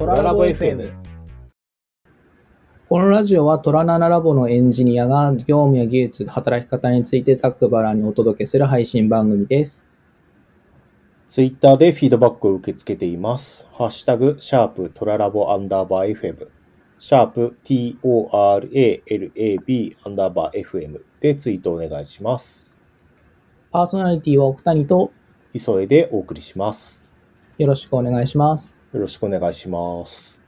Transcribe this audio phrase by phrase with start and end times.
[0.00, 0.94] トララボ FM。
[2.88, 9.86] このラジオはトラナナラボのエンジニアが業務や技術、働き方についてざっくばらんにお届けする配信番組です。
[11.26, 13.68] ツイッターでフィードバックを受け付けています。
[13.72, 16.48] ハッシュタグ、シャープトララボアンダーバー FM、
[16.96, 18.36] シャープ TORALAB
[20.06, 22.74] アンダーバー FM でツイートお願いします。
[23.70, 25.12] パーソナリティは奥谷と
[25.52, 27.10] 急いでお送りします。
[27.58, 28.79] よろしくお願いします。
[28.92, 30.40] よろしくお願いします。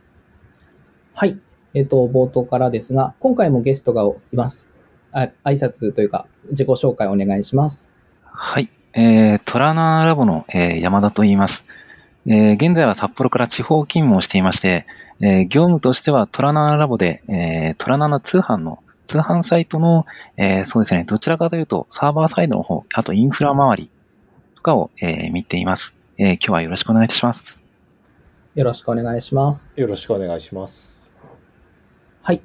[1.15, 1.39] はい。
[1.75, 4.69] えっ、と、冒頭からですが、今回もゲストがいます。
[5.13, 7.91] あ挨拶というか、自己紹介お願いします。
[8.25, 8.69] はい。
[8.95, 11.65] えー、トラナーラボの、えー山田と言います。
[12.27, 14.87] えー現在は札幌から地方勤務をしていまして、
[15.21, 20.05] えー業務としてはトラナーラボで、えートラナナ通販の、通販サイトの、
[20.37, 23.91] えーそうですね、どちらかというとサーバーサイドの方、あとインフラ周り
[24.57, 25.95] とかを、えー見ています。
[26.19, 27.62] えー今日はよろしくお願いいたします。
[28.55, 29.73] よろしくお願いします。
[29.77, 31.15] よろしくお願いします。
[32.21, 32.43] はい。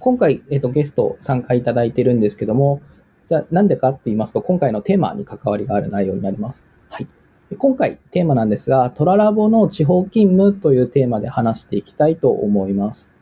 [0.00, 2.80] 今回、えっ、と、ゲスト参加いただいてるんですけども、
[3.28, 6.66] じゃあ、なんでかって言いますと、今回のテーマに関わりがある内容になります。
[6.90, 7.06] はい。
[7.50, 13.12] で今回、テーマなんですが、トララボの地方勤務というテーマで話していきたいと思います。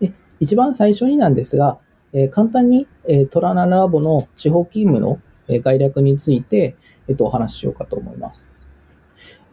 [0.00, 1.78] で一番最初になんですが、
[2.12, 8.52] えー簡単に、えートラナラボの地方勤務の、えー概略について、えっと、お話ししようかと思います。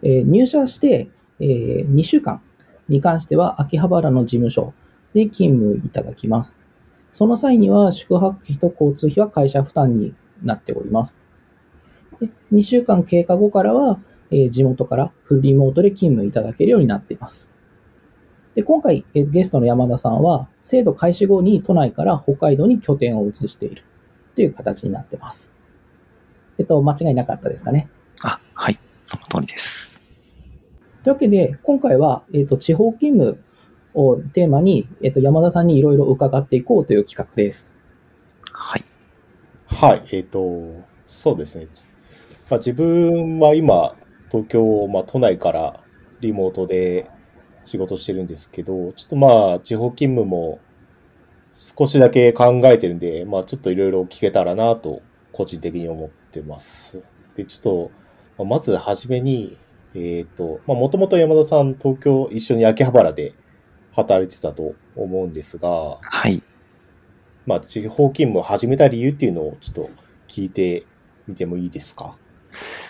[0.01, 2.41] えー入社して、え2週間
[2.89, 4.73] に関しては、秋葉原の事務所
[5.13, 6.57] で勤務いただきます。
[7.11, 10.13] その際には、宿泊費と交通費は会社負担に
[10.44, 11.16] なっております。
[12.19, 13.99] で2週間経過後からは、
[14.31, 17.51] えー地元からフルリモートで勤務いただけるようになっています。
[18.55, 23.83] で今回、えーゲストの山田さんは、制度開始後に都内から北海道に拠点を移している
[24.35, 25.51] という形になっています。
[26.57, 27.88] えっと、間違いなかったですかね？
[28.23, 28.79] あ、はい。
[29.05, 29.97] その通りです。
[31.08, 33.41] というわけで、今回は、えっと、地方勤務
[33.94, 37.78] をテーマに、えっと、山田さんにいろいろ伺っていこうという企画です。
[38.51, 38.84] はい。
[39.68, 41.68] はい、えっ、と、そうですね。
[42.50, 43.95] まあ、自分は今、
[44.29, 45.79] 東京、まあ、都内から
[46.19, 47.09] リモートで
[47.63, 50.59] 仕事してるんですけど、ちょっとまあ、地方勤務も
[51.53, 55.01] 少しだけ考えてるんで、まあ、ちょっといろいろ聞けたらなと、
[55.31, 57.07] 個人的に思ってます。
[57.35, 57.89] で、ちょ
[58.38, 59.57] っと、まずはじめに、
[59.96, 63.34] えっ、と、まあ、もともと山田さん、東京一緒に秋葉原で
[63.94, 66.44] 働いてたと思うんですが、はい。
[67.46, 69.90] まあ、地方勤務を始めた理由っていうのをちょっと
[70.28, 70.86] 聞いて
[71.28, 72.18] みてもいいですか？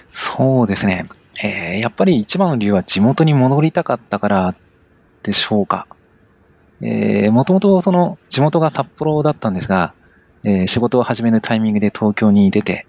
[0.10, 1.06] そうですね。
[1.44, 4.56] えーやっぱり一番の理由は地元に戻りたかったから
[5.22, 5.88] でしょうか。
[6.82, 9.94] えー、もともとその地元が札幌だったんですが、
[10.44, 12.88] えー仕事を始めるタイミングで東京に出て、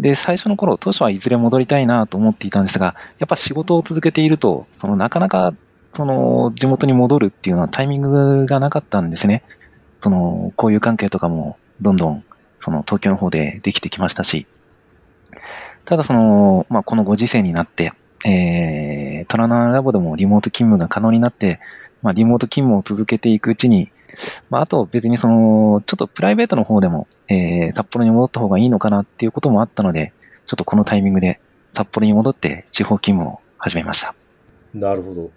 [0.00, 5.52] で、最初の頃、当初はいずれ戻りたいなと思っていたんですが、やっぱ仕事を続けていると、そのなかなか、
[5.92, 9.42] その地元に戻るっていうのはタイミングがなかったんですね。
[10.00, 12.24] その、交友関係とかもどんどん、
[12.60, 14.46] その東京の方でできてきましたし、
[15.84, 17.92] ただその、まあ、このご時世になって、
[18.24, 21.60] えー、トラナラボでもリモート勤務が可能になって、
[22.00, 23.90] まあ、リモート勤務を続けていくうちに、
[24.48, 30.12] まあ、あと別にその、ちょっとプライベートの方でも、えー、札幌に戻った方がいいのかなっていうこともあったので、
[30.46, 31.40] ちょっとこのタイミングで
[31.72, 34.14] 札幌に戻って地方勤務を始めました。
[34.74, 35.30] なるほど。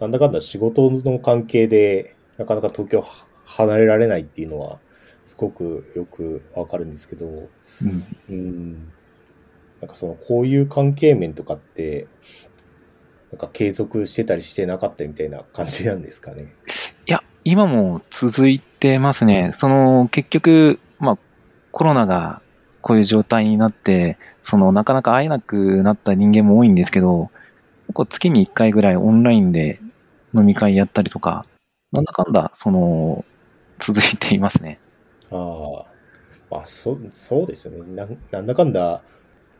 [0.00, 3.06] なんだかんだ仕事の関係で、なかなか東京は
[3.44, 4.78] 離れられないっていうのは、
[5.24, 7.48] すごくよくわかるんですけど、うん
[8.28, 8.92] うん。
[9.80, 12.06] なんかその、こういう関係面とかって、
[13.30, 16.54] なんか継続してたりしてなかったりみたいな感じなんですかね。
[17.46, 19.50] 今も続いてますね。
[19.52, 21.18] その、結局、まあ、
[21.72, 22.40] コロナが
[22.80, 27.30] こういう状態になって、その、なかなか会えなくなった人間も多いんですけど、
[27.88, 29.78] 結構月に1回ぐらいオンラインで
[30.32, 31.44] 飲み会やったりとか、
[31.92, 33.26] なんだかんだ、その、
[33.78, 34.80] 続いていますね。
[35.30, 35.92] ああ、
[36.50, 37.94] まあ、そ、そうですよね。
[37.94, 39.02] なんなんだかんだ、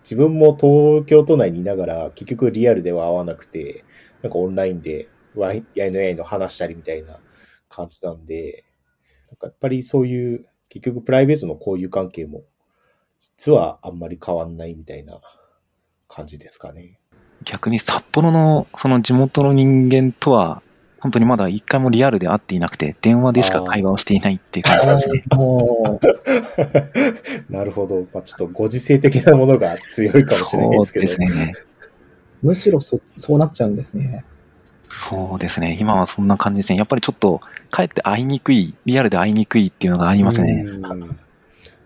[0.02, 3.84] 自分も東京都内にいながら、結局リアルでは会わなくて、
[4.22, 7.18] なんかオンラインで、ワイやいのやいの話したりみたいな
[7.68, 8.64] 感じなんで、
[9.28, 12.42] なんかやっぱりそういう、結局プライベートの交友関係も、
[13.18, 15.20] 実はあんまり変わんないみたいな
[16.08, 16.98] 感じですかね。
[17.44, 20.62] 逆に札幌の、その地元の人間とは、
[20.98, 25.36] 本当にまだ一回もリアルで会っていなくて、電話でしか会話をしていないっていう感じですね。
[25.36, 26.00] も
[27.50, 28.06] う、なるほど。
[28.12, 31.06] まあ、ちょっとご時世的なものが強いかもしれないですけど。
[31.06, 31.52] そうですね。
[32.42, 34.24] むしろそそうなっちゃうんですね。
[34.88, 35.76] そうですね。
[35.80, 36.78] 今はそんな感じですね。
[36.78, 37.40] やっぱりちょっと、
[37.70, 40.62] かえって会いにくい、リアルで会いにくいっていうのがありますね。
[40.64, 41.18] うん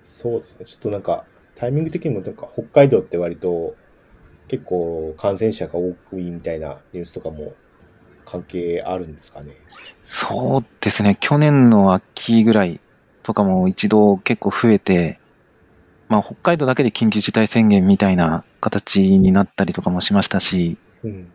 [0.08, 0.64] そうですね。
[0.64, 3.76] ちょっとなんか、タイミング的にもなんか北海道って割と
[4.48, 7.54] 結構感染者が多いみたいなニュースとかも
[8.24, 9.52] 関係あるんですかね。
[10.04, 11.18] そうですね。
[11.20, 12.80] 去年の秋ぐらい
[13.22, 15.20] とかも一度結構増えて、
[16.08, 21.30] まあ北海道だけで緊急事態宣言みたいな形になったりとかもしましたし、うん。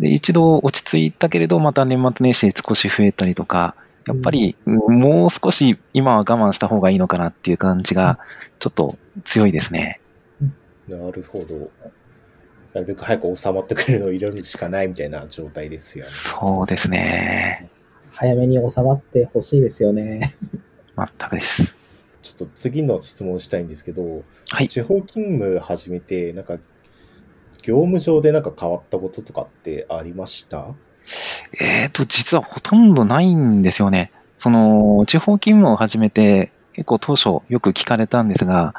[0.00, 3.74] で、一度落ち着いたけれど、また年末年始で少し増えたりとか、
[4.06, 8.18] やっぱり、うんもう少し今は我慢した方がいいのかなっていう感じが、
[8.58, 10.00] ちょっと強いですね。
[10.88, 11.70] なるほど。
[12.72, 16.10] なるべく早く収まってくれるのを入れるしかないみたいな状態ですよね。
[16.12, 17.68] そうですね。
[18.12, 20.34] 早めに収まってほしいですよね。
[20.96, 21.74] 全くです。
[22.22, 24.68] ちょっと次の質問したいんですけど、はい。
[24.68, 26.58] 地方勤務始めて、なんか、
[27.68, 30.74] 業務上でなんか変わったこととかってありました？
[31.60, 34.10] えーと、実はほとんどないんですよね。
[34.38, 38.74] その、地方勤務を始めて、結構当初よく聞かれたんですが、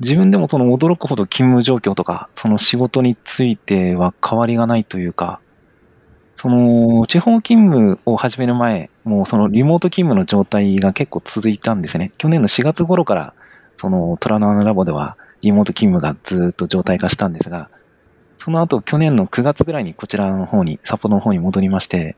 [0.00, 5.40] 自分でもその驚くほど勤務状況とか、その仕事については変わりがないというか、
[6.34, 12.10] その、地方勤務を始める前、もうそのリモート勤務の状態が結構続いたんですね。
[12.18, 13.34] 去年の4月頃から、
[13.76, 17.68] そのトラナーのラボではリモート勤務がずっと状態化したんですが、
[18.38, 22.16] その後去年の9月ぐらいにこちらの方に、札幌の方に戻りまして、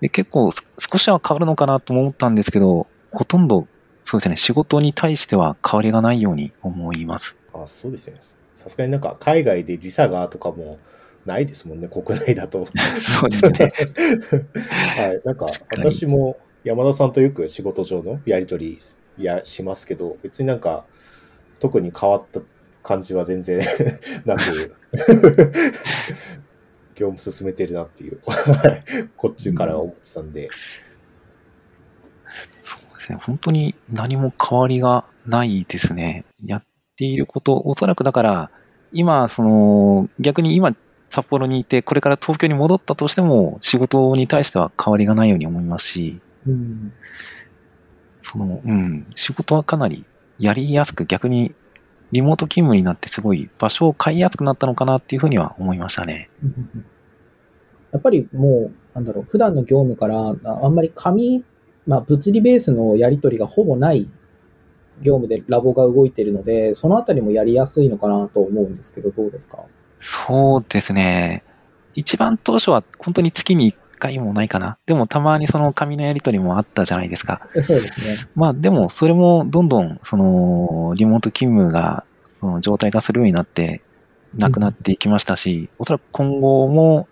[0.00, 3.68] で結構す少しは変わるのかなと思ったんですけど、ほとんど
[4.04, 7.36] そうですね、仕事に対しては変わりがないように思います。
[7.54, 8.18] あ、そうですね。
[8.52, 10.78] さすがになんか海外で時差がとかも
[11.24, 12.66] ないですもんね、国内だと。
[13.00, 13.72] そうですね。
[14.96, 15.20] はい。
[15.24, 18.76] なんか私も山田さんとよく仕事上のやりとり
[19.16, 20.84] やしますけど、別になんか
[21.60, 22.40] 特に変わった
[22.84, 23.60] 感じは全然
[24.24, 24.42] なく、
[26.94, 30.50] 業務進めてるなっていう、は いこっちから思ってたんで、
[32.62, 33.18] そうですね。
[33.20, 36.24] 本当に何も変わりがないですね。
[36.44, 36.64] やっ
[36.96, 38.50] ていること、おそらくだから、
[38.92, 40.76] 今、その、逆に今、
[41.08, 46.92] 札幌にいて、これから東京に戻ったとしても、仕事に対しては変わりがないように思いますし、うん。
[48.20, 50.04] その、うん、仕事はかなり
[50.38, 51.54] やりやすく、逆に
[52.14, 56.30] リモート勤務になってすごい場所を変えやすくなったのかなっていうふうには思いましたね。
[57.90, 61.44] やっぱりもう、なんだろう、普段の業務からああんまり紙、
[61.88, 64.08] まあ物理ベースのやり取りがほぼない
[65.02, 69.58] 業務でラボが動いているので、そのあたりもやりやすいのかなと思うんですけど、どうですか？
[69.98, 71.42] そうですね。
[71.94, 74.76] 一番当初は本当に月に1回もないかな。
[74.84, 77.48] でもたまにその紙のやり取りもあったじゃないですか。
[77.56, 78.28] えそうですね。
[78.34, 83.82] まあでもそれもどんどんそのリモート勤務がその状態化するようになって
[84.34, 87.08] なくなっていきましたし、おそらく今後も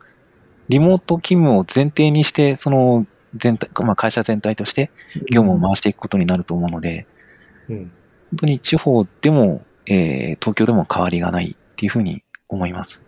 [0.69, 4.91] リモート勤務を前提にしてその全体、まあ会社全体として
[5.31, 7.07] 業務を回していくことになると思うので、
[7.69, 7.77] うん。
[7.77, 7.91] 本
[8.41, 13.01] 当に地方でも、えー東京でも変わりがないっていうふうに思います。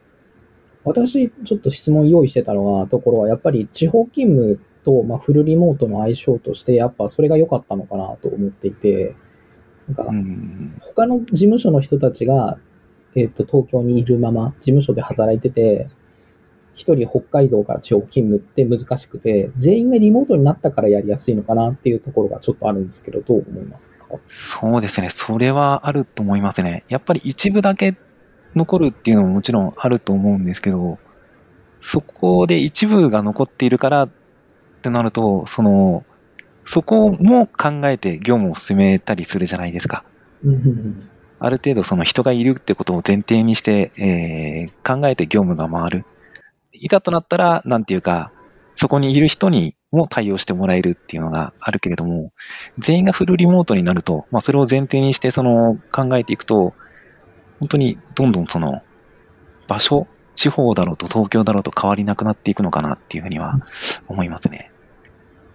[0.85, 9.15] 私、ちょっと質問用意してたのは、ところは、やっぱり地方勤務と、まあ、フルリモートの相性として、やっぱそれが良かったのかなと思っていて、
[9.89, 10.05] なんか、
[10.81, 12.59] 他の事務所の人たちが、
[13.15, 15.89] えっ、と、東京にいるまま事務所で働いてて、
[16.75, 24.07] 一人北海道から地方勤務って難しくて、全員がリモートになったからやりやすいのかなっていうところがちょっとあるんですけど、どう思いますか？
[24.27, 25.09] そうですね。
[25.11, 26.83] それはあると思いますね。
[26.89, 27.95] やっぱり一部だけ
[28.55, 30.99] 残るっていうのももちろんあると思うんですけど、
[31.81, 34.11] そこで一部が残っているからっ
[34.83, 36.05] てなると、その、
[36.65, 40.05] そこも考えて業務を進めたりするじゃないですか。
[41.41, 46.05] ある程度その人がいるってことを前提にして、えー考えて業務が回る。
[46.73, 48.33] いざとなったら、なんていうか、
[48.75, 52.33] そこにいる人にも対応してもらえるっていうのがあるけれども、
[52.79, 56.75] 全員がフルリモートになると、まあそれを前提にしてその考えていくと、
[57.65, 58.83] 本当にどんどんその
[59.67, 63.59] 場所、地方だろうと東京だろうと変わりなくなっていくのかなっていうふうには
[64.07, 64.71] 思いますね。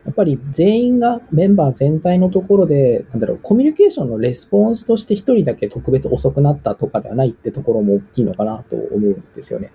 [0.06, 9.72] やっぱり全員がメンバー全体のところで、なんだろう、コミュニケーションのレスポンスとして一人だけ特別遅くなったとかではないってところも大きいのかなと思うんですよね。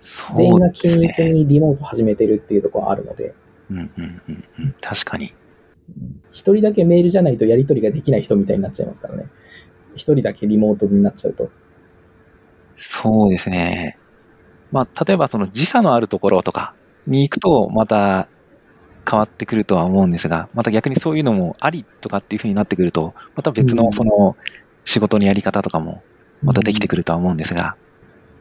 [0.00, 3.34] そう全員が均一にリモート始めてるっていうところはあるので、
[3.70, 4.74] うんうんうんうん。
[4.80, 5.34] 確かに。
[6.30, 9.26] 一人だけメールじゃないとやり取りができない人みたいになっちゃいますからね。
[9.94, 11.50] 一人だけリモートになっちゃうと。
[12.76, 13.98] そうですね。
[14.70, 16.74] まあ、例えばその時差のあるところとか
[17.06, 18.28] に行くと、また
[19.08, 24.36] 変わってくるとは思うんですが、また逆にそういうのもありとかっていう風になってくると、また別うんのその
[24.84, 26.02] 仕事のやり方とかも
[26.42, 27.76] またできてくるとは思うんですが、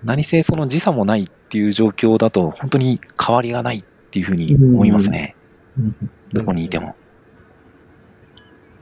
[0.03, 5.35] 何せその時差もないっていう状況だと、本当に変わりがないっていう風に思いますね。
[5.77, 5.95] うん
[6.33, 6.95] どこにいても。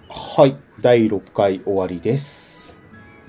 [0.08, 0.56] はい。
[0.82, 2.59] 第6回終わりです。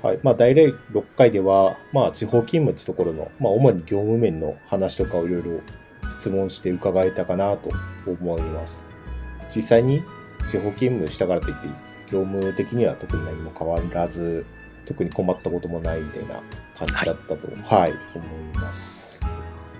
[0.03, 0.21] はい。
[0.23, 0.75] まあ、第6
[1.17, 5.61] 回では、まあ、地方勤務ってところの、まあ、主に業務面の話とかをいろいろ
[6.11, 7.71] 質問して伺えたかなと
[8.07, 8.85] 思います。
[9.55, 10.03] 実際に
[10.47, 11.69] 地方勤務したからといって、
[12.11, 14.47] 業務的には特に何も変わらず、
[14.87, 16.41] 特に困ったこともないみたいな
[16.77, 19.25] 感じだったと、はい、思います。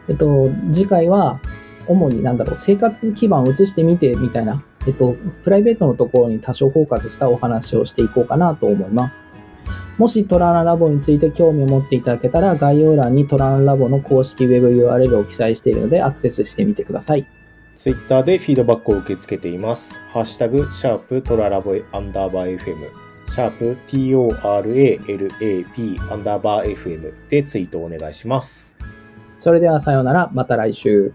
[0.09, 1.41] えっと、次回は、
[1.89, 9.30] 主になんだろう、生活基盤を移してみてみたいな、えっと、プライベートのところに多少フォーカスしたお話をしていこうかなと思います。
[10.01, 17.27] もしトラーナラボについて興味を持っていただけたら、概要欄にトラーナラボの公式ウェブ URL を記載しているので、アクセスしてみてください。
[17.75, 20.01] ツイッターでフィードバックを受け付けています。
[20.09, 22.77] ハッシュタグ、シャープトララボアンダーバー FM、
[23.27, 24.51] シャープ TORALAP
[26.11, 28.79] アンダーバー FM でツイートをお願いします。
[29.39, 31.13] それではさようなら、また来週。